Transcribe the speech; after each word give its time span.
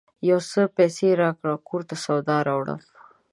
یو 0.29 0.39
څه 0.51 0.61
پیسې 0.77 1.09
راکړه! 1.21 1.53
کور 1.67 1.81
ته 1.89 1.95
سودا 2.03 2.37
راوړم 2.47 2.79